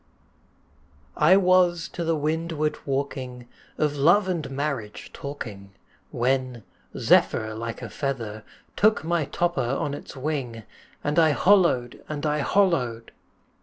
]I 1.31 1.37
WAS 1.37 1.87
to 1.89 2.03
the 2.03 2.15
windward 2.15 2.75
walking, 2.87 3.47
Of 3.77 3.95
love 3.95 4.27
and 4.27 4.49
marriage 4.49 5.11
talking, 5.13 5.73
When, 6.09 6.63
zephyr 6.97 7.53
like 7.53 7.83
a 7.83 7.89
feather, 7.91 8.43
Took 8.75 9.03
my 9.03 9.25
topper 9.25 9.61
on 9.61 9.93
its 9.93 10.15
wing 10.17 10.63
And 11.03 11.19
I 11.19 11.33
hollo'd! 11.33 11.99
and 12.09 12.25
I 12.25 12.39
hollo'd! 12.39 13.11